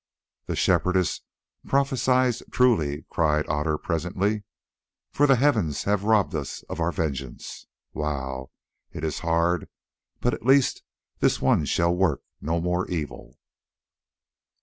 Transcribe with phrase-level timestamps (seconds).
[0.47, 1.21] "The Shepherdess
[1.67, 4.43] prophesied truly," cried Otter presently,
[5.11, 7.67] "for the Heavens above have robbed us of our vengeance.
[7.93, 8.49] Wow!
[8.91, 9.69] it is hard,
[10.19, 10.81] but at least
[11.19, 13.37] this one shall work no more evil."